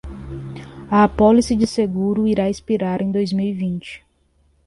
[0.89, 4.03] A apólice de seguro irá expirar em dois mil e vinte.